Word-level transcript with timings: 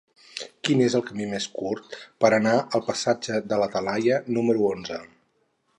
Quin 0.67 0.79
és 0.85 0.95
el 0.99 1.03
camí 1.09 1.27
més 1.33 1.45
curt 1.59 1.99
per 2.25 2.33
anar 2.39 2.57
al 2.79 2.85
passatge 2.89 3.39
de 3.53 3.61
la 3.65 3.69
Talaia 3.77 4.23
número 4.39 4.71
onze? 4.73 4.99